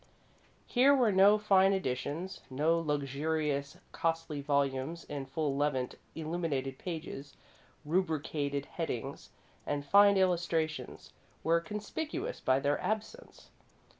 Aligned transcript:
Here 0.65 0.95
were 0.95 1.11
no 1.11 1.37
fine 1.37 1.73
editions, 1.73 2.41
no 2.49 2.79
luxurious, 2.79 3.77
costly 3.91 4.41
volumes 4.41 5.03
in 5.03 5.27
full 5.27 5.55
levant. 5.55 5.93
Illuminated 6.15 6.79
pages, 6.79 7.37
rubricated 7.85 8.65
headings, 8.65 9.29
and 9.63 9.85
fine 9.85 10.17
illustrations 10.17 11.13
were 11.43 11.59
conspicuous 11.61 12.39
by 12.39 12.59
their 12.59 12.81
absence. 12.83 13.51